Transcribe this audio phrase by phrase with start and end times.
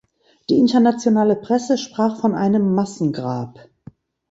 [0.49, 3.69] Die internationale Presse sprach von einem Massengrab.